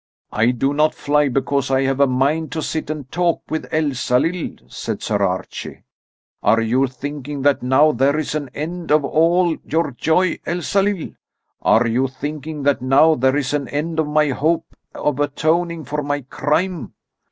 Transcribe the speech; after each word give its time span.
"I 0.31 0.47
do 0.49 0.73
not 0.73 0.95
fly 0.95 1.29
because 1.29 1.69
I 1.69 1.83
have 1.83 1.99
a 1.99 2.07
mind 2.07 2.51
to 2.53 2.63
sit 2.63 2.89
and 2.89 3.11
talk 3.11 3.43
with 3.51 3.71
Elsalill," 3.71 4.55
said 4.67 5.03
Sir 5.03 5.17
Archie. 5.23 5.83
"Are 6.41 6.59
you 6.59 6.87
thinking 6.87 7.43
that 7.43 7.61
now 7.61 7.91
there 7.91 8.17
is 8.17 8.33
an 8.33 8.49
end 8.55 8.89
of 8.91 9.05
all 9.05 9.55
your 9.63 9.91
joy, 9.91 10.39
Elsalill? 10.47 11.11
Are 11.61 11.85
you 11.85 12.07
thinking 12.07 12.63
that 12.63 12.81
now 12.81 13.13
there 13.13 13.35
is 13.37 13.53
an 13.53 13.67
end 13.67 13.99
of 13.99 14.07
my 14.07 14.29
hope 14.29 14.65
of 14.95 15.19
atoning 15.19 15.83
for 15.85 16.01
my 16.01 16.21
crime?" 16.21 16.95